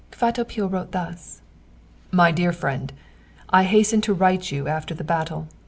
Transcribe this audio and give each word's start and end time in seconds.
Kvatopil 0.11 0.67
wrote 0.67 0.93
thus: 0.93 1.41
"MY 2.11 2.31
DEAR 2.31 2.51
FRIEND, 2.53 2.91
"I 3.51 3.65
hasten 3.65 4.01
to 4.01 4.15
write 4.15 4.41
to 4.45 4.55
you 4.55 4.67
after 4.67 4.95
the 4.95 5.03
battle. 5.03 5.47